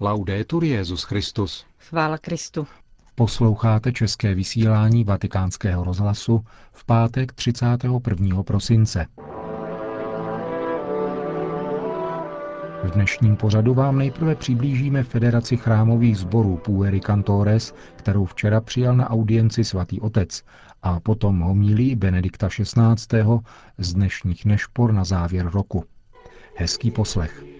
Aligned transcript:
Laudetur 0.00 0.64
Jezus 0.64 1.02
Christus. 1.02 1.66
Chvála 1.78 2.18
Kristu. 2.18 2.66
Posloucháte 3.14 3.92
české 3.92 4.34
vysílání 4.34 5.04
Vatikánského 5.04 5.84
rozhlasu 5.84 6.44
v 6.72 6.84
pátek 6.84 7.32
31. 7.32 8.42
prosince. 8.42 9.06
V 12.84 12.90
dnešním 12.90 13.36
pořadu 13.36 13.74
vám 13.74 13.98
nejprve 13.98 14.34
přiblížíme 14.34 15.02
Federaci 15.02 15.56
chrámových 15.56 16.18
sborů 16.18 16.56
Pueri 16.56 17.00
Cantores, 17.00 17.74
kterou 17.96 18.24
včera 18.24 18.60
přijal 18.60 18.96
na 18.96 19.10
audienci 19.10 19.64
svatý 19.64 20.00
otec, 20.00 20.42
a 20.82 21.00
potom 21.00 21.40
homílí 21.40 21.96
Benedikta 21.96 22.48
XVI. 22.48 23.22
z 23.78 23.94
dnešních 23.94 24.44
nešpor 24.44 24.92
na 24.92 25.04
závěr 25.04 25.50
roku. 25.50 25.84
Hezký 26.56 26.90
poslech. 26.90 27.57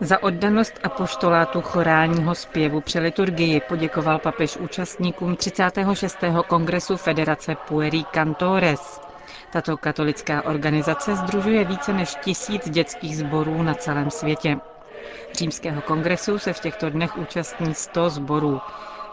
Za 0.00 0.22
oddanost 0.22 0.80
apoštolátu 0.82 1.60
chorálního 1.62 2.34
zpěvu 2.34 2.80
při 2.80 2.98
liturgii 2.98 3.60
poděkoval 3.60 4.18
papež 4.18 4.56
účastníkům 4.56 5.36
36. 5.36 6.18
kongresu 6.46 6.96
Federace 6.96 7.56
Pueri 7.68 8.04
Cantores. 8.14 9.00
Tato 9.50 9.76
katolická 9.78 10.44
organizace 10.44 11.16
združuje 11.16 11.64
více 11.64 11.92
než 11.92 12.16
tisíc 12.16 12.70
dětských 12.70 13.16
sborů 13.18 13.62
na 13.62 13.74
celém 13.74 14.10
světě. 14.10 14.56
Římského 15.38 15.82
kongresu 15.82 16.38
se 16.38 16.52
v 16.52 16.60
těchto 16.60 16.90
dnech 16.90 17.16
účastní 17.16 17.74
100 17.74 18.10
sborů. 18.10 18.62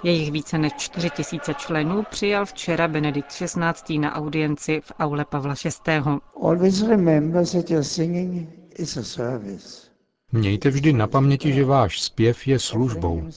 Jejich 0.04 0.32
více 0.32 0.58
než 0.58 0.74
4 0.78 1.10
tisíce 1.10 1.54
členů 1.56 2.04
přijal 2.04 2.46
včera 2.46 2.88
Benedikt 2.88 3.32
XVI. 3.32 4.00
na 4.00 4.16
audienci 4.16 4.82
v 4.82 4.92
aule 5.00 5.26
Pavla 5.26 5.54
VI. 5.88 6.02
Mějte 10.36 10.70
vždy 10.70 10.94
na 10.94 11.08
paměti, 11.08 11.54
že 11.54 11.66
váš 11.66 12.02
zpěv 12.02 12.48
je 12.48 12.60
službou. 12.60 13.30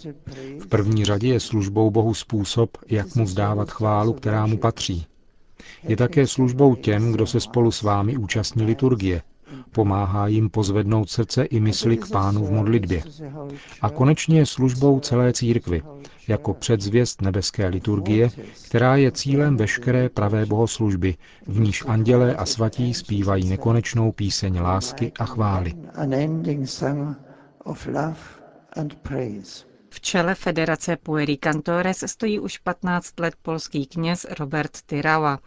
V 0.60 0.66
první 0.66 1.04
řadě 1.04 1.28
je 1.28 1.40
službou 1.40 1.90
Bohu 1.90 2.14
způsob, 2.14 2.78
jak 2.88 3.14
mu 3.14 3.24
vzdávat 3.24 3.70
chválu, 3.70 4.12
která 4.12 4.46
mu 4.46 4.58
patří. 4.58 5.06
Je 5.88 5.96
také 5.96 6.26
službou 6.26 6.74
těm, 6.74 7.12
kdo 7.12 7.26
se 7.26 7.40
spolu 7.40 7.70
s 7.70 7.82
vámi 7.82 8.16
účastní 8.16 8.64
liturgie. 8.64 9.22
Pomáhá 9.72 10.26
jim 10.26 10.50
pozvednout 10.50 11.10
srdce 11.10 11.44
i 11.44 11.60
mysli 11.60 11.96
k 11.96 12.08
pánu 12.10 12.44
v 12.44 12.50
modlitbě. 12.50 13.02
A 13.82 13.90
konečně 13.90 14.46
službou 14.46 15.00
celé 15.00 15.32
církvy, 15.32 15.82
jako 16.28 16.54
předzvěst 16.54 17.22
nebeské 17.22 17.66
liturgie, 17.66 18.30
která 18.66 18.96
je 18.96 19.12
cílem 19.12 19.56
veškeré 19.56 20.08
pravé 20.08 20.46
bohoslužby, 20.46 21.16
v 21.46 21.60
níž 21.60 21.84
andělé 21.86 22.34
a 22.36 22.46
svatí 22.46 22.94
zpívají 22.94 23.48
nekonečnou 23.48 24.12
píseň 24.12 24.60
lásky 24.60 25.12
a 25.18 25.24
chvály. 25.24 25.74
V 29.90 30.00
čele 30.00 30.34
Federace 30.34 30.96
Pueri 30.96 31.36
Cantores 31.36 32.04
stojí 32.06 32.40
už 32.40 32.58
15 32.58 33.20
let 33.20 33.34
polský 33.42 33.86
kněz 33.86 34.26
Robert 34.38 34.82
Tyrała. 34.86 35.38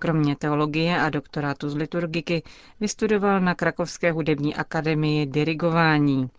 Kromě 0.00 0.36
teologie 0.36 1.00
a 1.00 1.10
doktorátu 1.10 1.70
z 1.70 1.74
liturgiky 1.76 2.42
vystudoval 2.80 3.40
na 3.40 3.54
Krakovské 3.54 4.12
hudební 4.12 4.54
akademii 4.54 5.26
dirigování. 5.26 6.30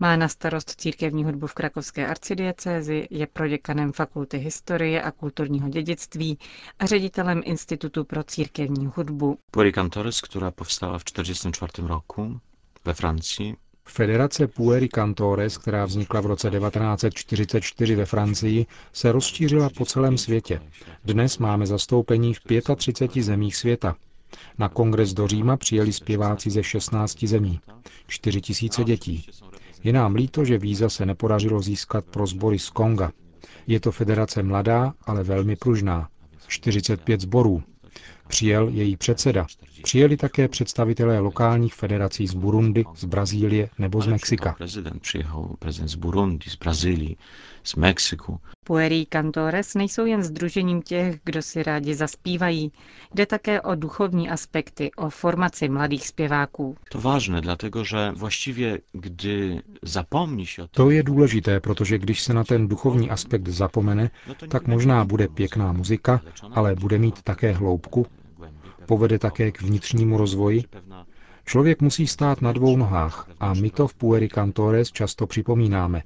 Má 0.00 0.16
na 0.16 0.28
starost 0.28 0.70
církevní 0.80 1.24
hudbu 1.24 1.46
v 1.46 1.54
Krakovské 1.54 2.06
arcidiecézi, 2.06 3.06
je 3.10 3.26
proděkanem 3.26 3.92
Fakulty 3.92 4.38
historie 4.38 5.02
a 5.02 5.10
kulturního 5.10 5.68
dědictví 5.68 6.38
a 6.78 6.86
ředitelem 6.86 7.42
Institutu 7.44 8.04
pro 8.04 8.22
církevní 8.24 8.90
hudbu. 8.96 9.38
Pueri 9.50 9.72
Cantores, 9.72 10.20
která 10.20 10.50
povstala 10.50 10.98
v 10.98 11.04
1944 11.04 11.88
roku 11.88 12.40
ve 12.84 12.94
Francii, 12.94 13.56
Federace 13.88 14.46
Pueri 14.46 14.88
Cantores, 14.88 15.58
která 15.58 15.84
vznikla 15.84 16.20
v 16.20 16.26
roce 16.26 16.50
1944 16.50 17.94
ve 17.94 18.04
Francii, 18.04 18.66
se 18.92 19.12
rozšířila 19.12 19.70
po 19.70 19.84
celém 19.84 20.18
světě. 20.18 20.60
Dnes 21.04 21.38
máme 21.38 21.66
zastoupení 21.66 22.34
v 22.34 22.40
35 22.76 23.22
zemích 23.22 23.56
světa. 23.56 23.96
Na 24.58 24.68
kongres 24.68 25.12
do 25.14 25.28
Říma 25.28 25.56
přijeli 25.56 25.92
zpěváci 25.92 26.50
ze 26.50 26.62
16 26.62 27.24
zemí. 27.24 27.60
4 28.06 28.40
tisíce 28.40 28.84
dětí. 28.84 29.26
Je 29.84 29.92
nám 29.92 30.14
líto, 30.14 30.44
že 30.44 30.58
víza 30.58 30.88
se 30.88 31.06
nepodařilo 31.06 31.60
získat 31.62 32.04
pro 32.04 32.26
sbory 32.26 32.58
z 32.58 32.70
Konga. 32.70 33.12
Je 33.66 33.80
to 33.80 33.92
federace 33.92 34.42
mladá, 34.42 34.94
ale 35.06 35.22
velmi 35.22 35.56
pružná. 35.56 36.08
45 36.48 37.20
sborů. 37.20 37.62
Přijel 38.28 38.68
její 38.68 38.96
předseda. 38.96 39.46
Přijeli 39.82 40.16
také 40.16 40.48
představitelé 40.48 41.18
lokálních 41.18 41.74
federací 41.74 42.26
z 42.26 42.34
Burundi, 42.34 42.84
z 42.96 43.04
Brazílie 43.04 43.70
nebo 43.78 44.00
z 44.00 44.06
Mexika. 44.06 44.52
Prezident 44.52 45.02
přijel, 45.02 45.48
prezident 45.58 45.88
z 45.88 45.94
Burundi, 45.94 46.50
z 46.50 46.56
Brazílie, 46.56 47.16
z 47.64 47.74
Mexiku. 47.74 48.40
Pueri 48.64 49.06
Cantores 49.06 49.74
nejsou 49.74 50.04
jen 50.06 50.22
združením 50.22 50.82
těch, 50.82 51.16
kdo 51.24 51.42
si 51.42 51.62
rádi 51.62 51.94
zaspívají. 51.94 52.72
Jde 53.14 53.26
také 53.26 53.60
o 53.60 53.74
duchovní 53.74 54.28
aspekty, 54.30 54.90
o 54.96 55.10
formaci 55.10 55.68
mladých 55.68 56.06
zpěváků. 56.06 56.76
To 56.90 57.00
vážné, 57.00 57.40
dlatego 57.40 57.84
že 57.84 58.10
właściwie 58.14 58.78
zapomni 59.82 60.46
się 60.46 60.62
o 60.62 60.68
To 60.68 60.90
je 60.90 61.02
důležité, 61.02 61.60
protože 61.60 61.98
když 61.98 62.22
se 62.22 62.34
na 62.34 62.44
ten 62.44 62.68
duchovní 62.68 63.10
aspekt 63.10 63.48
zapomene, 63.48 64.10
tak 64.48 64.66
možná 64.66 65.04
bude 65.04 65.28
pěkná 65.28 65.72
muzika, 65.72 66.20
ale 66.52 66.74
bude 66.74 66.98
mít 66.98 67.22
také 67.22 67.52
hloubku, 67.52 68.06
povede 68.86 69.18
také 69.18 69.52
k 69.52 69.62
vnitřnímu 69.62 70.18
rozvoji. 70.18 70.64
Člověk 71.46 71.82
musí 71.82 72.06
stát 72.06 72.42
na 72.42 72.52
dvou 72.52 72.76
nohách 72.76 73.28
a 73.40 73.54
my 73.54 73.70
to 73.70 73.88
v 73.88 73.94
Pueri 73.94 74.28
Cantores 74.28 74.92
často 74.92 75.26
připomínáme. 75.26 76.02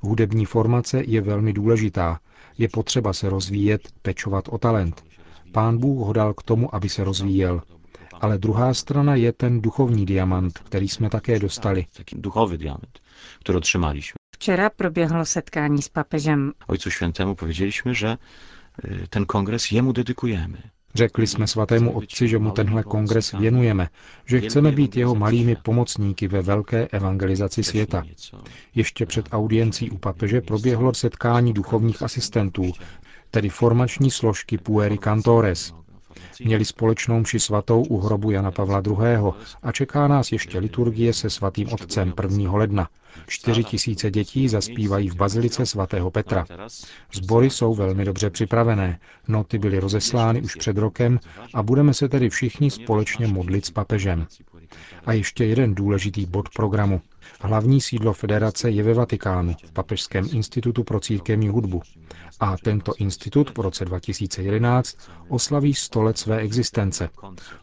Hudební 0.00 0.44
formace 0.44 1.02
je 1.06 1.20
velmi 1.20 1.52
důležitá. 1.52 2.20
Je 2.58 2.68
potřeba 2.68 3.12
se 3.12 3.30
rozvíjet, 3.30 3.88
pečovat 4.02 4.48
o 4.48 4.58
talent. 4.58 5.04
Pán 5.52 5.78
Bůh 5.78 6.06
ho 6.06 6.12
dal 6.12 6.34
k 6.34 6.42
tomu, 6.42 6.74
aby 6.74 6.88
se 6.88 7.04
rozvíjel. 7.04 7.62
Ale 8.20 8.38
druhá 8.38 8.74
strana 8.74 9.14
je 9.14 9.32
ten 9.32 9.60
duchovní 9.60 10.06
diamant, 10.06 10.58
který 10.58 10.88
jsme 10.88 11.10
také 11.10 11.38
dostali. 11.38 11.86
taki 11.96 12.16
duchowy 12.16 12.58
diament, 12.58 13.00
który 13.40 13.58
otrzymaliśmy. 13.58 14.14
Včera 14.36 14.70
proběhlo 14.70 15.24
setkání 15.24 15.82
s 15.82 15.88
papežem. 15.88 16.52
Ojcu 16.66 16.90
Świętemu 16.90 17.34
powiedzieliśmy, 17.34 17.94
że 17.94 18.18
y, 18.84 19.08
ten 19.08 19.26
kongres 19.26 19.72
jemu 19.72 19.92
dedykujemy. 19.92 20.62
Řekli 20.94 21.26
jsme 21.26 21.46
svatému 21.46 21.92
otci, 21.92 22.28
že 22.28 22.38
mu 22.38 22.50
tenhle 22.50 22.82
kongres 22.82 23.32
věnujeme, 23.32 23.88
že 24.26 24.40
chceme 24.40 24.72
být 24.72 24.96
jeho 24.96 25.14
malými 25.14 25.56
pomocníky 25.56 26.28
ve 26.28 26.42
velké 26.42 26.88
evangelizaci 26.88 27.62
světa. 27.62 28.02
Ještě 28.74 29.06
před 29.06 29.28
audiencí 29.32 29.90
u 29.90 29.98
papeže 29.98 30.40
proběhlo 30.40 30.94
setkání 30.94 31.52
duchovních 31.52 32.02
asistentů, 32.02 32.72
tedy 33.30 33.48
formační 33.48 34.10
složky 34.10 34.58
Pueri 34.58 34.98
Cantores. 34.98 35.74
Měli 36.44 36.64
společnou 36.64 37.20
mši 37.20 37.40
svatou 37.40 37.82
u 37.82 38.00
hrobu 38.00 38.30
Jana 38.30 38.50
Pavla 38.50 38.82
II. 38.86 38.96
a 39.62 39.72
čeká 39.72 40.08
nás 40.08 40.32
ještě 40.32 40.58
liturgie 40.58 41.12
se 41.12 41.30
svatým 41.30 41.72
otcem 41.72 42.12
1. 42.22 42.52
ledna. 42.52 42.88
Čtyři 43.26 43.64
tisíce 43.64 44.10
dětí 44.10 44.48
zaspívají 44.48 45.08
v 45.10 45.14
bazilice 45.16 45.66
svatého 45.66 46.10
Petra. 46.10 46.46
Sbory 47.12 47.50
jsou 47.50 47.74
velmi 47.74 48.04
dobře 48.04 48.30
připravené, 48.30 49.00
noty 49.28 49.58
byly 49.58 49.78
rozeslány 49.80 50.42
už 50.42 50.54
před 50.54 50.76
rokem 50.78 51.20
a 51.54 51.62
budeme 51.62 51.94
se 51.94 52.08
tedy 52.08 52.30
všichni 52.30 52.70
společně 52.70 53.26
modlit 53.26 53.66
s 53.66 53.70
papežem. 53.70 54.26
A 55.06 55.12
ještě 55.12 55.44
jeden 55.44 55.74
důležitý 55.74 56.26
bod 56.26 56.48
programu. 56.56 57.00
Hlavní 57.40 57.80
sídlo 57.80 58.12
federace 58.12 58.70
je 58.70 58.82
ve 58.82 58.94
Vatikánu, 58.94 59.54
v 59.66 59.72
Papežském 59.72 60.24
institutu 60.32 60.84
pro 60.84 61.00
církevní 61.00 61.48
hudbu. 61.48 61.82
A 62.40 62.56
tento 62.56 62.92
institut 62.98 63.50
po 63.50 63.62
roce 63.62 63.84
2011 63.84 64.96
oslaví 65.28 65.74
100 65.74 66.02
let 66.02 66.18
své 66.18 66.38
existence. 66.38 67.08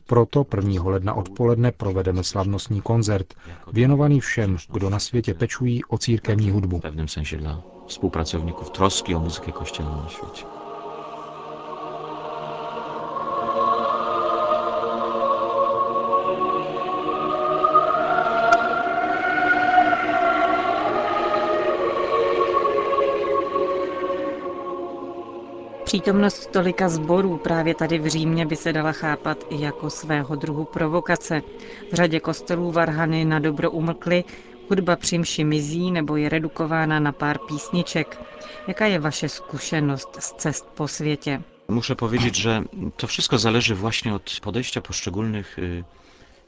Proto 0.05 0.45
1. 0.55 0.83
ledna 0.83 1.13
odpoledne 1.13 1.71
provedeme 1.71 2.23
slavnostní 2.23 2.81
koncert, 2.81 3.33
věnovaný 3.73 4.19
všem, 4.19 4.57
kdo 4.71 4.89
na 4.89 4.99
světě 4.99 5.33
pečují 5.33 5.83
o 5.85 5.97
církevní 5.97 6.51
hudbu. 6.51 6.77
W 6.77 6.81
pewnym 6.81 7.07
sensie 7.07 7.37
dla 7.41 7.63
współpracowników 7.87 8.69
troski 8.69 9.15
o 9.15 9.19
muzykę 9.19 9.51
kościelną 9.51 10.01
na 10.03 10.09
świecie. 10.09 10.56
Přítomnost 25.87 26.51
tolika 26.51 26.89
sborů 26.89 27.37
právě 27.37 27.75
tady 27.75 27.99
v 27.99 28.07
Římě 28.07 28.45
by 28.45 28.55
se 28.55 28.73
dala 28.73 28.91
chápat 28.91 29.37
i 29.49 29.61
jako 29.61 29.89
svého 29.89 30.35
druhu 30.35 30.65
provokace. 30.65 31.41
V 31.91 31.93
řadě 31.95 32.19
kostelů 32.19 32.71
varhany 32.71 33.25
na 33.25 33.39
dobro 33.39 33.71
umlkly, 33.71 34.23
hudba 34.69 34.95
při 34.95 35.17
mši 35.17 35.43
mizí 35.43 35.91
nebo 35.91 36.15
je 36.17 36.29
redukována 36.29 36.99
na 36.99 37.11
pár 37.11 37.37
písniček. 37.47 38.19
Jaká 38.67 38.85
je 38.85 38.99
vaše 38.99 39.29
zkušenost 39.29 40.09
z 40.19 40.31
cest 40.31 40.65
po 40.75 40.87
světě? 40.87 41.41
Muszę 41.67 41.95
powiedzieć, 41.95 42.35
że 42.35 42.63
to 42.95 43.07
wszystko 43.07 43.37
zależy 43.37 43.75
właśnie 43.75 44.13
od 44.13 44.39
podejścia 44.41 44.81
poszczególnych, 44.81 45.59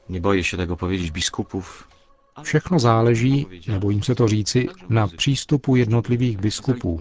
nie 0.08 0.20
boję 0.20 0.44
się 0.44 0.56
tego 0.56 0.76
powiedzieć, 0.76 1.10
biskupów. 1.10 1.88
Všechno 2.42 2.78
záleží, 2.78 3.46
nebojím 3.68 4.02
se 4.02 4.14
to 4.14 4.28
říci, 4.28 4.68
na 4.88 5.06
přístupu 5.08 5.76
jednotlivých 5.76 6.38
biskupů, 6.38 7.00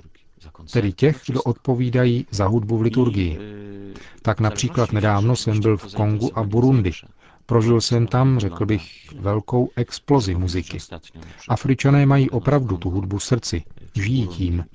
tedy 0.71 0.93
těch, 0.93 1.21
kdo 1.27 1.41
odpovídají 1.43 2.25
za 2.31 2.47
hudbu 2.47 2.77
v 2.77 2.81
liturgii. 2.81 3.39
Tak 4.21 4.39
například 4.39 4.91
nedávno 4.91 5.35
jsem 5.35 5.59
byl 5.59 5.77
v 5.77 5.93
Kongu 5.95 6.37
a 6.37 6.43
Burundi. 6.43 6.91
Prožil 7.45 7.81
jsem 7.81 8.07
tam, 8.07 8.39
řekl 8.39 8.65
bych, 8.65 9.13
velkou 9.19 9.69
explozi 9.75 10.35
muziky. 10.35 10.77
Afričané 11.49 12.05
mají 12.05 12.29
opravdu 12.29 12.77
tu 12.77 12.89
hudbu 12.89 13.17
v 13.17 13.23
srdci, 13.23 13.63
žijí 13.95 14.27
tím. 14.27 14.65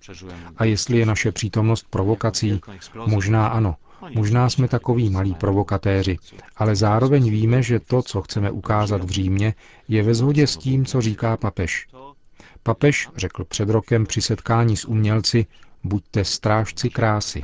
A 0.57 0.65
jestli 0.65 0.99
je 0.99 1.07
naše 1.07 1.33
přítomnost 1.33 1.87
provokací, 1.91 2.61
možná 3.07 3.49
ano, 3.49 3.77
Možná 4.15 4.51
jsme 4.51 4.69
takoví 4.69 5.11
malí 5.11 5.35
provokatéři, 5.35 6.19
ale 6.57 6.77
zároveň 6.77 7.31
víme, 7.31 7.63
že 7.63 7.81
to, 7.81 8.03
co 8.03 8.23
chceme 8.23 8.51
ukázat 8.51 9.05
v 9.05 9.11
Římě, 9.11 9.55
je 9.89 10.03
ve 10.03 10.15
shodě 10.15 10.47
s 10.47 10.57
tím, 10.57 10.85
co 10.87 11.01
říká 11.01 11.37
papež. 11.37 11.87
Papež 12.67 13.09
řekl 13.17 13.45
před 13.45 13.69
rokem 13.69 14.07
při 14.07 14.23
setkání 14.23 14.77
s 14.77 14.85
umělci, 14.85 15.47
buďte 15.85 16.25
strážci 16.25 16.91
krásy. 16.91 17.43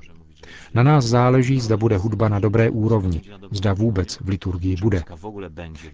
Na 0.74 0.82
nás 0.82 1.04
záleží, 1.04 1.60
zda 1.60 1.76
bude 1.76 1.96
hudba 1.96 2.28
na 2.28 2.38
dobré 2.38 2.70
úrovni, 2.70 3.20
zda 3.50 3.72
vůbec 3.72 4.18
v 4.20 4.28
liturgii 4.28 4.76
bude. 4.76 5.02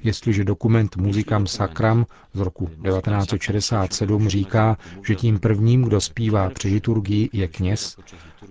Jestliže 0.02 0.44
dokument 0.44 0.96
Muzikam 0.96 1.46
Sacram 1.46 2.06
z 2.34 2.40
roku 2.40 2.66
1967 2.66 4.28
říká, 4.28 4.76
že 5.06 5.14
tím 5.14 5.38
prvním, 5.38 5.82
kdo 5.82 6.00
zpívá 6.00 6.50
při 6.50 6.68
liturgii, 6.68 7.30
je 7.32 7.48
kněz, 7.48 7.96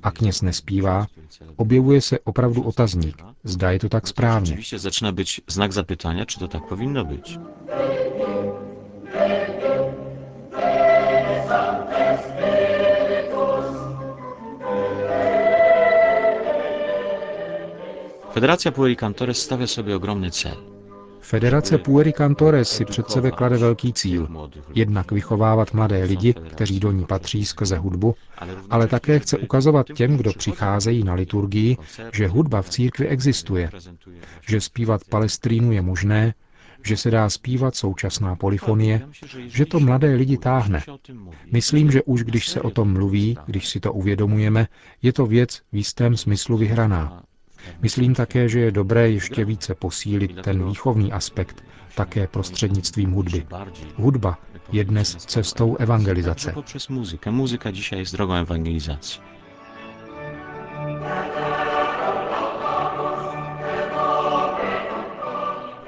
a 0.03 0.11
kněz 0.11 0.41
nespívá, 0.41 1.07
objevuje 1.55 2.01
se 2.01 2.19
opravdu 2.19 2.61
otazník. 2.61 3.21
Zda 3.43 3.71
je 3.71 3.79
to 3.79 3.89
tak 3.89 4.07
správně. 4.07 4.57
Zaczyna 4.75 5.11
być 5.11 5.41
znak 5.49 5.71
zapytania, 5.73 6.25
czy 6.25 6.39
to 6.39 6.47
tak 6.47 6.63
powinno 6.67 7.05
być. 18.35 18.41
Federacja 18.41 18.71
Puericantores 18.71 19.37
stawia 19.37 19.67
sobie 19.67 19.95
ogromny 19.95 20.31
cel. 20.31 20.55
Federace 21.21 21.77
Puericantores 21.77 22.69
si 22.69 22.85
před 22.85 23.09
sebe 23.11 23.31
klade 23.31 23.57
velký 23.57 23.93
cíl. 23.93 24.27
Jednak 24.73 25.11
vychovávat 25.11 25.73
mladé 25.73 26.03
lidi, 26.03 26.33
kteří 26.33 26.79
do 26.79 26.91
ní 26.91 27.05
patří 27.05 27.45
skrze 27.45 27.77
hudbu, 27.77 28.15
ale 28.69 28.87
také 28.87 29.19
chce 29.19 29.37
ukazovat 29.37 29.87
těm, 29.95 30.17
kdo 30.17 30.31
přicházejí 30.37 31.03
na 31.03 31.13
liturgii, 31.13 31.77
že 32.13 32.27
hudba 32.27 32.61
v 32.61 32.69
církvi 32.69 33.07
existuje, 33.07 33.69
že 34.47 34.61
zpívat 34.61 35.01
palestrínu 35.09 35.71
je 35.71 35.81
možné, 35.81 36.33
že 36.83 36.97
se 36.97 37.11
dá 37.11 37.29
zpívat 37.29 37.75
současná 37.75 38.35
polifonie, 38.35 39.07
že 39.47 39.65
to 39.65 39.79
mladé 39.79 40.15
lidi 40.15 40.37
táhne. 40.37 40.81
Myslím, 41.51 41.91
že 41.91 42.03
už 42.03 42.23
když 42.23 42.47
se 42.47 42.61
o 42.61 42.69
tom 42.69 42.93
mluví, 42.93 43.37
když 43.45 43.67
si 43.67 43.79
to 43.79 43.93
uvědomujeme, 43.93 44.67
je 45.01 45.13
to 45.13 45.25
věc 45.25 45.61
v 45.71 45.75
jistém 45.75 46.17
smyslu 46.17 46.57
vyhraná. 46.57 47.23
Myslím 47.81 48.13
také, 48.15 48.49
že 48.49 48.59
je 48.59 48.71
dobré 48.71 49.09
ještě 49.09 49.45
více 49.45 49.75
posílit 49.75 50.41
ten 50.41 50.67
výchovný 50.67 51.11
aspekt, 51.13 51.63
také 51.95 52.27
prostřednictvím 52.27 53.11
hudby. 53.11 53.45
Hudba 53.95 54.37
je 54.71 54.83
dnes 54.83 55.15
cestou 55.15 55.75
evangelizace. 55.75 56.51
Poprzez 56.51 56.87
muzykę. 56.87 57.31
Muzyka 57.31 57.71
dzisiaj 57.71 57.99
jest 57.99 58.13
drogą 58.13 58.33
ewangelizacji. 58.33 59.21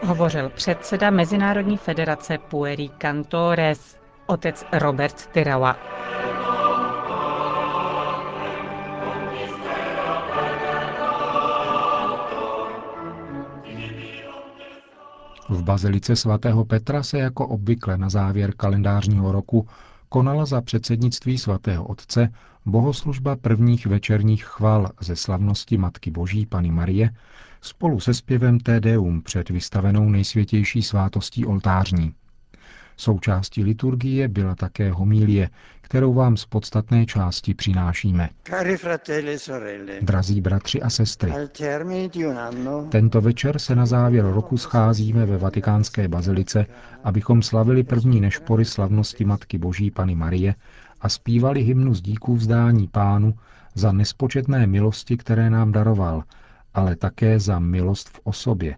Hovořil 0.08 0.50
předseda 0.50 1.10
Mezinárodní 1.12 1.78
federace 1.78 2.38
Pueri 2.38 2.90
Cantores, 3.02 3.98
otec 4.28 4.66
Robert 4.74 5.28
Tyrawa. 5.32 5.76
V 15.58 15.64
bazilice 15.64 16.16
svatého 16.16 16.66
Petra 16.66 17.04
se 17.04 17.20
jako 17.20 17.48
obvykle 17.48 17.98
na 17.98 18.10
závěr 18.10 18.54
kalendářního 18.58 19.32
roku 19.32 19.68
konala 20.10 20.46
za 20.46 20.62
předsednictví 20.62 21.38
svatého 21.38 21.86
otce 21.86 22.30
bohoslužba 22.66 23.36
prvních 23.36 23.86
večerních 23.86 24.44
chval 24.44 24.92
ze 25.02 25.16
slavnosti 25.16 25.78
Matky 25.78 26.12
Boží 26.12 26.46
Pany 26.46 26.72
Marie 26.72 27.10
spolu 27.62 28.00
se 28.00 28.14
zpěvem 28.14 28.60
Te 28.60 28.80
Deum 28.80 29.22
před 29.22 29.50
vystavenou 29.50 30.10
nejsvětější 30.10 30.82
svátostí 30.82 31.46
oltářní. 31.46 32.14
Součástí 32.98 33.64
liturgie 33.64 34.28
byla 34.28 34.56
také 34.56 34.92
homílie, 34.92 35.50
kterou 35.88 36.14
vám 36.14 36.38
z 36.38 36.46
podstatné 36.46 37.06
části 37.06 37.54
přinášíme. 37.54 38.30
e 38.52 40.02
Drazí 40.02 40.42
bratři 40.42 40.82
a 40.82 40.90
sestry, 40.90 41.34
tento 42.90 43.22
večer 43.22 43.60
se 43.60 43.76
na 43.76 43.86
závěr 43.86 44.26
roku 44.26 44.58
scházíme 44.58 45.26
ve 45.26 45.38
vatikánské 45.38 46.08
bazilice, 46.08 46.66
abychom 47.04 47.42
slavili 47.42 47.84
první 47.84 48.22
nešpory 48.22 48.66
slavnosti 48.66 49.26
Matky 49.26 49.58
Boží 49.58 49.92
Pany 49.92 50.16
Marie 50.16 50.56
a 51.02 51.10
zpívali 51.10 51.62
hymnu 51.62 51.94
z 51.94 52.02
díků 52.02 52.36
vzdání 52.36 52.88
pánu 52.88 53.34
za 53.76 53.92
nespočetné 53.92 54.68
milosti, 54.68 55.18
které 55.18 55.50
nám 55.50 55.72
daroval, 55.72 56.24
ale 56.74 56.96
také 56.96 57.40
za 57.40 57.60
milost 57.60 58.10
v 58.10 58.20
osobě, 58.24 58.78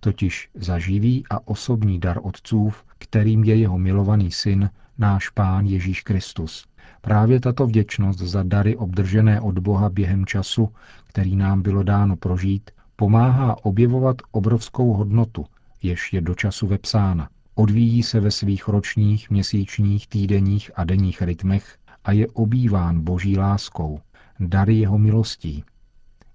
totiž 0.00 0.48
za 0.54 0.78
živý 0.78 1.24
a 1.30 1.48
osobní 1.48 1.98
dar 1.98 2.18
otcův, 2.22 2.84
kterým 2.98 3.44
je 3.44 3.56
jeho 3.56 3.78
milovaný 3.78 4.30
syn, 4.30 4.70
náš 5.00 5.28
pán 5.28 5.66
Ježíš 5.66 6.02
Kristus. 6.02 6.66
Právě 7.00 7.40
tato 7.40 7.66
vděčnost 7.66 8.18
za 8.18 8.42
dary 8.42 8.76
obdržené 8.76 9.40
od 9.40 9.58
Boha 9.58 9.88
během 9.88 10.26
času, 10.26 10.68
který 11.06 11.36
nám 11.36 11.62
bylo 11.62 11.82
dáno 11.82 12.16
prožít, 12.16 12.70
pomáhá 12.96 13.64
objevovat 13.64 14.16
obrovskou 14.30 14.92
hodnotu, 14.92 15.44
jež 15.82 16.12
je 16.12 16.20
do 16.20 16.34
času 16.34 16.66
vepsána. 16.66 17.28
Odvíjí 17.54 18.02
se 18.02 18.20
ve 18.20 18.30
svých 18.30 18.68
ročních, 18.68 19.30
měsíčních, 19.30 20.08
týdenních 20.08 20.70
a 20.74 20.84
denních 20.84 21.22
rytmech 21.22 21.76
a 22.04 22.12
je 22.12 22.26
obýván 22.28 23.00
boží 23.00 23.38
láskou, 23.38 24.00
dary 24.40 24.76
jeho 24.76 24.98
milostí. 24.98 25.64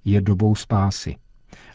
Je 0.05 0.21
dobou 0.21 0.55
spásy. 0.55 1.15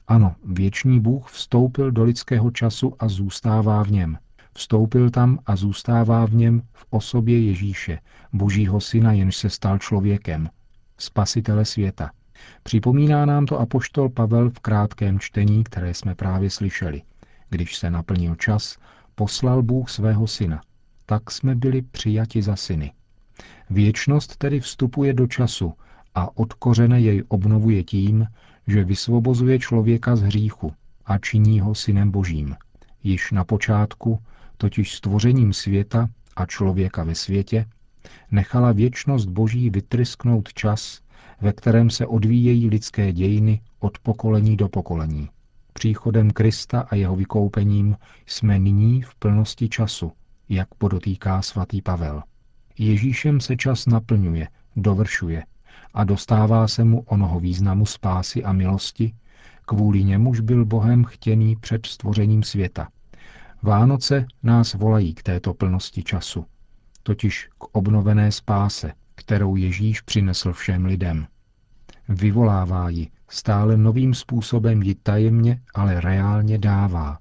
Ano, 0.09 0.35
věčný 0.45 1.01
Bůh 1.01 1.31
vstoupil 1.31 1.91
do 1.91 2.05
lidského 2.05 2.51
času 2.51 2.95
a 2.99 3.09
zůstává 3.09 3.85
v 3.85 3.91
něm. 3.91 4.19
Vstoupil 4.55 5.11
tam 5.11 5.39
a 5.47 5.57
zůstává 5.57 6.27
v 6.27 6.35
něm 6.35 6.63
v 6.73 6.87
osobě 6.91 7.41
Ježíše, 7.41 7.99
božího 8.33 8.81
syna, 8.81 9.13
jenž 9.13 9.37
se 9.37 9.51
stal 9.51 9.79
člověkem, 9.79 10.49
spasitele 10.99 11.65
světa. 11.65 12.11
Připomíná 12.63 13.27
nám 13.27 13.47
to 13.47 13.59
apoštol 13.59 14.09
Pavel 14.09 14.51
v 14.51 14.61
krátkém 14.61 15.19
čtení, 15.19 15.65
které 15.65 15.95
jsme 15.95 16.15
právě 16.15 16.51
slyšeli. 16.51 17.03
Když 17.51 17.77
se 17.77 17.91
naplnil 17.91 18.35
čas, 18.35 18.77
poslal 19.15 19.63
Bůh 19.63 19.91
svého 19.91 20.27
syna. 20.27 20.63
Tak 21.07 21.31
jsme 21.31 21.55
byli 21.55 21.83
přijati 21.83 22.43
za 22.43 22.57
syny. 22.57 22.93
Věčnost 23.71 24.37
tedy 24.37 24.61
vstupuje 24.61 25.13
do 25.15 25.27
času 25.27 25.75
a 26.15 26.37
od 26.37 26.53
kořene 26.53 27.01
jej 27.01 27.25
obnovuje 27.29 27.85
tím, 27.85 28.27
že 28.67 28.85
vysvobozuje 28.85 29.59
člověka 29.59 30.17
z 30.17 30.23
hříchu 30.23 30.73
a 31.07 31.19
činí 31.19 31.61
ho 31.61 31.75
synem 31.75 32.11
božím. 32.11 32.57
Již 33.03 33.31
na 33.31 33.45
počátku, 33.45 34.19
totiž 34.61 34.95
stvořením 34.95 35.53
světa 35.53 36.09
a 36.37 36.47
člověka 36.47 37.05
ve 37.05 37.15
světě, 37.15 37.67
nechala 38.31 38.73
věčnost 38.73 39.29
boží 39.29 39.71
vytrysknout 39.71 40.53
čas, 40.53 41.01
ve 41.41 41.53
kterém 41.53 41.91
se 41.91 42.07
odvíjejí 42.07 42.69
lidské 42.69 43.13
dějiny 43.13 43.61
od 43.79 43.99
pokolení 43.99 44.57
do 44.57 44.69
pokolení. 44.69 45.29
Příchodem 45.73 46.31
Krista 46.31 46.81
a 46.81 46.95
jeho 46.95 47.17
vykoupením 47.17 47.97
jsme 48.27 48.59
nyní 48.59 49.03
v 49.03 49.15
plnosti 49.15 49.69
času, 49.69 50.13
jak 50.49 50.75
podotýká 50.75 51.43
svatý 51.43 51.83
Pavel. 51.83 52.23
Ježíšem 52.79 53.41
se 53.41 53.57
čas 53.57 53.87
naplňuje, 53.87 54.49
dovršuje 54.77 55.45
a 55.95 56.05
dostává 56.05 56.69
se 56.69 56.85
mu 56.85 57.01
onoho 57.01 57.41
významu 57.41 57.87
spásy 57.87 58.45
a 58.45 58.53
milosti, 58.53 59.15
kvůli 59.67 60.05
němuž 60.05 60.41
byl 60.41 60.65
Bohem 60.65 61.05
chtěný 61.05 61.57
před 61.57 61.87
stvořením 61.87 62.43
světa. 62.43 62.89
Vánoce 63.63 64.27
nás 64.43 64.75
volají 64.75 65.15
k 65.15 65.23
této 65.23 65.55
plnosti 65.55 66.03
času, 66.03 66.47
totiž 67.03 67.49
k 67.59 67.65
obnovené 67.77 68.33
spáse, 68.33 68.93
kterou 69.15 69.57
Ježíš 69.57 70.01
přinesl 70.01 70.53
všem 70.53 70.85
lidem. 70.85 71.27
Vyvolává 72.09 72.89
ji, 72.89 73.11
stále 73.29 73.77
novým 73.77 74.15
způsobem 74.15 74.83
ji 74.83 74.95
tajemně, 74.95 75.63
ale 75.75 76.01
reálně 76.01 76.59
dává. 76.59 77.19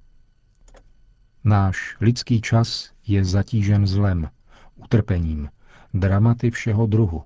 Náš 1.44 1.96
lidský 2.00 2.40
čas 2.40 2.92
je 3.06 3.24
zatížen 3.24 3.86
zlem, 3.86 4.28
utrpením, 4.76 5.48
dramaty 5.94 6.50
všeho 6.50 6.86
druhu. 6.86 7.24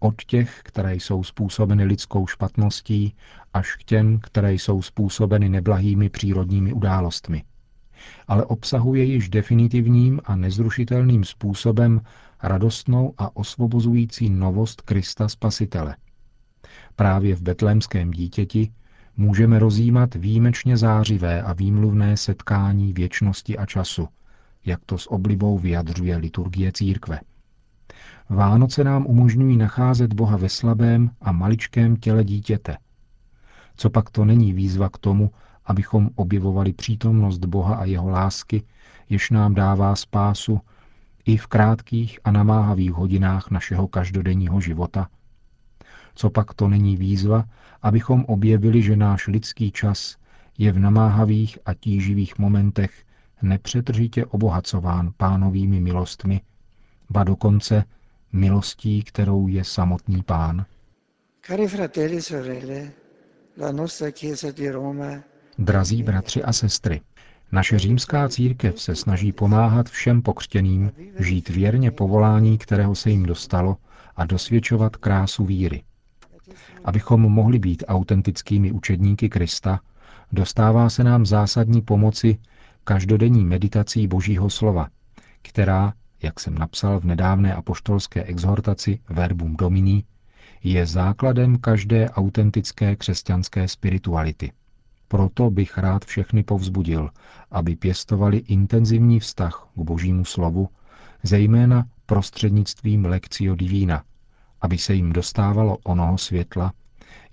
Od 0.00 0.24
těch, 0.24 0.60
které 0.64 0.94
jsou 0.94 1.24
způsobeny 1.24 1.84
lidskou 1.84 2.26
špatností, 2.26 3.14
až 3.54 3.76
k 3.76 3.84
těm, 3.84 4.20
které 4.20 4.52
jsou 4.52 4.82
způsobeny 4.82 5.48
neblahými 5.48 6.08
přírodními 6.08 6.72
událostmi. 6.72 7.44
Ale 8.28 8.44
obsahuje 8.44 9.04
již 9.04 9.28
definitivním 9.28 10.20
a 10.24 10.36
nezrušitelným 10.36 11.24
způsobem 11.24 12.00
radostnou 12.42 13.14
a 13.18 13.36
osvobozující 13.36 14.30
novost 14.30 14.80
Krista 14.80 15.28
Spasitele. 15.28 15.96
Právě 16.96 17.36
v 17.36 17.42
betlémském 17.42 18.10
dítěti 18.10 18.72
můžeme 19.16 19.58
rozjímat 19.58 20.14
výjimečně 20.14 20.76
zářivé 20.76 21.42
a 21.42 21.52
výmluvné 21.52 22.16
setkání 22.16 22.92
věčnosti 22.92 23.58
a 23.58 23.66
času, 23.66 24.08
jak 24.64 24.80
to 24.86 24.98
s 24.98 25.10
oblibou 25.10 25.58
vyjadřuje 25.58 26.16
liturgie 26.16 26.72
církve. 26.72 27.20
Vánoce 28.28 28.84
nám 28.84 29.06
umožňují 29.06 29.56
nacházet 29.56 30.14
Boha 30.14 30.36
ve 30.36 30.48
slabém 30.48 31.10
a 31.20 31.32
maličkém 31.32 31.96
těle 31.96 32.24
dítěte. 32.24 32.76
Co 33.76 33.90
pak 33.90 34.10
to 34.10 34.24
není 34.24 34.52
výzva 34.52 34.88
k 34.88 34.98
tomu, 34.98 35.30
abychom 35.64 36.10
objevovali 36.14 36.72
přítomnost 36.72 37.38
Boha 37.38 37.74
a 37.74 37.84
jeho 37.84 38.08
lásky, 38.08 38.62
jež 39.08 39.30
nám 39.30 39.54
dává 39.54 39.96
spásu 39.96 40.60
i 41.24 41.36
v 41.36 41.46
krátkých 41.46 42.18
a 42.24 42.30
namáhavých 42.30 42.92
hodinách 42.92 43.50
našeho 43.50 43.88
každodenního 43.88 44.60
života? 44.60 45.08
Co 46.14 46.30
pak 46.30 46.54
to 46.54 46.68
není 46.68 46.96
výzva, 46.96 47.44
abychom 47.82 48.24
objevili, 48.24 48.82
že 48.82 48.96
náš 48.96 49.26
lidský 49.26 49.72
čas 49.72 50.16
je 50.58 50.72
v 50.72 50.78
namáhavých 50.78 51.58
a 51.66 51.74
tíživých 51.74 52.38
momentech 52.38 53.04
nepřetržitě 53.42 54.26
obohacován 54.26 55.12
pánovými 55.16 55.80
milostmi, 55.80 56.40
ba 57.10 57.24
dokonce 57.24 57.84
milostí, 58.32 59.02
kterou 59.02 59.48
je 59.48 59.64
samotný 59.64 60.22
pán. 60.22 60.66
Cari 61.46 61.68
fratelli 61.68 62.16
e 62.16 62.22
sorelle, 62.22 62.90
la 63.58 63.72
nostra 63.72 64.10
Chiesa 64.10 64.50
di 64.52 64.70
Roma 64.70 65.31
Drazí 65.64 66.02
bratři 66.02 66.42
a 66.42 66.52
sestry, 66.52 67.00
naše 67.52 67.78
římská 67.78 68.28
církev 68.28 68.80
se 68.80 68.96
snaží 68.96 69.32
pomáhat 69.32 69.88
všem 69.88 70.22
pokřtěným 70.22 70.92
žít 71.18 71.48
věrně 71.48 71.90
povolání, 71.90 72.58
kterého 72.58 72.94
se 72.94 73.10
jim 73.10 73.22
dostalo 73.22 73.76
a 74.16 74.26
dosvědčovat 74.26 74.96
krásu 74.96 75.44
víry. 75.44 75.82
Abychom 76.84 77.20
mohli 77.20 77.58
být 77.58 77.84
autentickými 77.88 78.72
učedníky 78.72 79.28
Krista, 79.28 79.80
dostává 80.32 80.90
se 80.90 81.04
nám 81.04 81.26
zásadní 81.26 81.82
pomoci 81.82 82.38
každodenní 82.84 83.44
meditací 83.44 84.08
Božího 84.08 84.50
slova, 84.50 84.88
která, 85.42 85.92
jak 86.22 86.40
jsem 86.40 86.54
napsal 86.54 87.00
v 87.00 87.04
nedávné 87.04 87.54
apoštolské 87.54 88.24
exhortaci 88.24 88.98
Verbum 89.08 89.56
Domini, 89.56 90.04
je 90.64 90.86
základem 90.86 91.58
každé 91.58 92.10
autentické 92.10 92.96
křesťanské 92.96 93.68
spirituality. 93.68 94.52
Proto 95.12 95.50
bych 95.50 95.78
rád 95.78 96.04
všechny 96.04 96.42
povzbudil, 96.42 97.10
aby 97.50 97.76
pěstovali 97.76 98.36
intenzivní 98.36 99.20
vztah 99.20 99.68
k 99.76 99.78
Božímu 99.80 100.24
slovu, 100.24 100.68
zejména 101.22 101.84
prostřednictvím 102.06 103.04
lekcio 103.04 103.54
divína, 103.54 104.02
aby 104.60 104.78
se 104.78 104.94
jim 104.94 105.12
dostávalo 105.12 105.78
onoho 105.84 106.18
světla, 106.18 106.72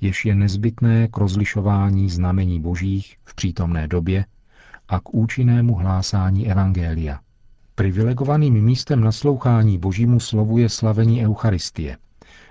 jež 0.01 0.25
je 0.25 0.35
nezbytné 0.35 1.07
k 1.07 1.17
rozlišování 1.17 2.09
znamení 2.09 2.59
božích 2.59 3.17
v 3.23 3.35
přítomné 3.35 3.87
době 3.87 4.25
a 4.87 4.99
k 4.99 5.13
účinnému 5.13 5.75
hlásání 5.75 6.51
Evangelia. 6.51 7.19
Privilegovaným 7.75 8.53
místem 8.53 9.01
naslouchání 9.01 9.77
božímu 9.77 10.19
slovu 10.19 10.57
je 10.57 10.69
slavení 10.69 11.25
Eucharistie. 11.25 11.97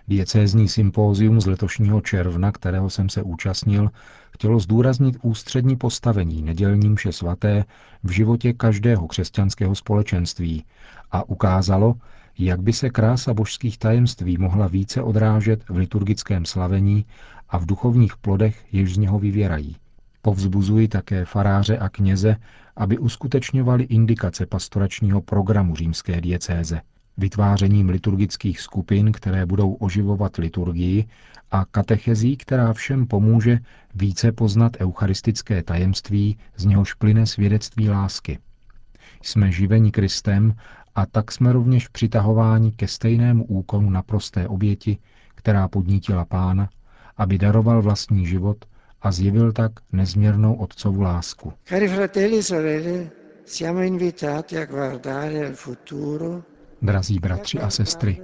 Diecézní 0.08 0.68
sympózium 0.68 1.40
z 1.40 1.46
letošního 1.46 2.00
června, 2.00 2.52
kterého 2.52 2.90
jsem 2.90 3.08
se 3.08 3.22
účastnil, 3.22 3.90
chtělo 4.30 4.60
zdůraznit 4.60 5.16
ústřední 5.22 5.76
postavení 5.76 6.42
nedělní 6.42 6.88
mše 6.88 7.12
svaté 7.12 7.64
v 8.02 8.10
životě 8.10 8.52
každého 8.52 9.06
křesťanského 9.06 9.74
společenství 9.74 10.64
a 11.10 11.28
ukázalo, 11.28 11.94
jak 12.38 12.62
by 12.62 12.72
se 12.72 12.90
krása 12.90 13.34
božských 13.34 13.78
tajemství 13.78 14.38
mohla 14.38 14.66
více 14.66 15.02
odrážet 15.02 15.64
v 15.68 15.76
liturgickém 15.76 16.44
slavení 16.44 17.04
a 17.48 17.58
v 17.58 17.66
duchovních 17.66 18.16
plodech, 18.16 18.64
jež 18.72 18.94
z 18.94 18.98
něho 18.98 19.18
vyvěrají. 19.18 19.76
Povzbuzuji 20.22 20.88
také 20.88 21.24
faráře 21.24 21.78
a 21.78 21.88
kněze, 21.88 22.36
aby 22.76 22.98
uskutečňovali 22.98 23.84
indikace 23.84 24.46
pastoračního 24.46 25.20
programu 25.20 25.76
římské 25.76 26.20
diecéze, 26.20 26.80
vytvářením 27.18 27.88
liturgických 27.88 28.60
skupin, 28.60 29.12
které 29.12 29.46
budou 29.46 29.72
oživovat 29.72 30.36
liturgii 30.36 31.06
a 31.50 31.64
katechezí, 31.64 32.36
která 32.36 32.72
všem 32.72 33.06
pomůže 33.06 33.58
více 33.94 34.32
poznat 34.32 34.72
eucharistické 34.80 35.62
tajemství, 35.62 36.38
z 36.56 36.64
něhož 36.64 36.94
plyne 36.94 37.26
svědectví 37.26 37.90
lásky. 37.90 38.38
Jsme 39.22 39.52
živeni 39.52 39.90
Kristem 39.90 40.54
a 40.94 41.06
tak 41.06 41.32
jsme 41.32 41.52
rovněž 41.52 41.88
přitahováni 41.88 42.72
ke 42.72 42.88
stejnému 42.88 43.44
úkonu 43.44 43.90
na 43.90 44.02
prosté 44.02 44.48
oběti, 44.48 44.98
která 45.34 45.68
podnítila 45.68 46.24
pána, 46.24 46.68
aby 47.16 47.38
daroval 47.38 47.82
vlastní 47.82 48.26
život 48.26 48.64
a 49.02 49.12
zjevil 49.12 49.52
tak 49.52 49.72
nezměrnou 49.92 50.54
otcovu 50.54 51.00
lásku. 51.00 51.52
Cari 51.64 51.88
fratelli 51.88 52.38
e 52.38 52.42
sorelle, 52.42 53.10
siamo 53.44 53.82
invitati 53.82 54.58
a 54.58 54.64
guardare 54.64 55.46
al 55.46 55.54
futuro 55.54 56.42
Drazí 56.82 57.18
bratři 57.18 57.58
a 57.58 57.70
sestry, 57.70 58.20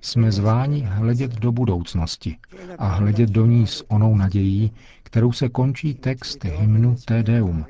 jsme 0.00 0.32
zváni 0.32 0.80
hledět 0.80 1.38
do 1.38 1.52
budoucnosti 1.52 2.36
a 2.78 2.86
hledět 2.86 3.30
do 3.30 3.46
ní 3.46 3.66
s 3.66 3.90
onou 3.90 4.16
nadějí, 4.16 4.72
kterou 5.02 5.32
se 5.32 5.48
končí 5.48 5.94
text 5.94 6.44
hymnu 6.44 6.96
Te 7.04 7.22
Deum. 7.22 7.64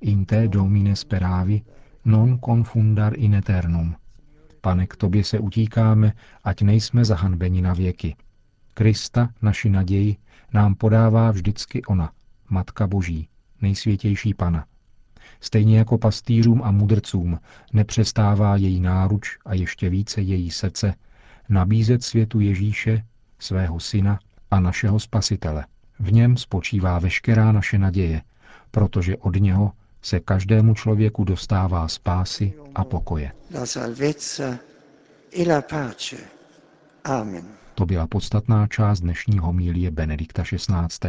In 0.00 0.24
te 0.24 0.48
domine 0.48 0.96
speravi, 0.96 1.62
non 2.04 2.38
confundar 2.44 3.18
in 3.18 3.34
eternum. 3.34 3.96
Pane, 4.60 4.86
k 4.86 4.96
tobě 4.96 5.24
se 5.24 5.38
utíkáme, 5.38 6.12
ať 6.44 6.62
nejsme 6.62 7.04
zahanbeni 7.04 7.62
na 7.62 7.74
věky. 7.74 8.16
Krista, 8.74 9.28
naši 9.42 9.70
naději, 9.70 10.16
nám 10.52 10.74
podává 10.74 11.30
vždycky 11.30 11.84
ona, 11.84 12.12
Matka 12.50 12.86
Boží, 12.86 13.28
nejsvětější 13.60 14.34
Pana. 14.34 14.66
Stejně 15.44 15.78
jako 15.78 15.98
pastýřům 15.98 16.62
a 16.64 16.70
mudrcům 16.70 17.38
nepřestává 17.72 18.56
její 18.56 18.80
náruč 18.80 19.38
a 19.46 19.54
ještě 19.54 19.88
více 19.88 20.20
její 20.20 20.50
srdce 20.50 20.94
nabízet 21.48 22.04
světu 22.04 22.40
Ježíše, 22.40 23.04
svého 23.38 23.80
syna 23.80 24.18
a 24.50 24.60
našeho 24.60 25.00
spasitele. 25.00 25.64
V 26.00 26.12
něm 26.12 26.36
spočívá 26.36 26.98
veškerá 26.98 27.52
naše 27.52 27.78
naděje, 27.78 28.22
protože 28.70 29.16
od 29.16 29.36
něho 29.36 29.72
se 30.02 30.20
každému 30.20 30.74
člověku 30.74 31.24
dostává 31.24 31.88
spásy 31.88 32.52
a 32.74 32.84
pokoje. 32.84 33.32
e 35.32 35.48
la 35.48 35.62
pace. 35.62 36.16
Amen. 37.04 37.44
To 37.74 37.86
byla 37.86 38.06
podstatná 38.06 38.66
část 38.66 39.00
dnešní 39.00 39.38
homílie 39.38 39.90
Benedikta 39.90 40.42
XVI. 40.42 41.08